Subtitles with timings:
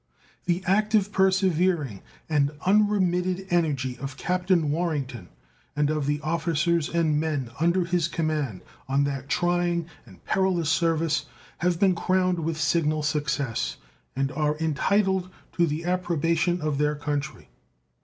[0.45, 5.29] The active, persevering, and unremitted energy of Captain Warrington
[5.75, 11.27] and of the officers and men under his command on that trying and perilous service
[11.59, 13.77] have been crowned with signal success,
[14.15, 17.49] and are entitled to the approbation of their country.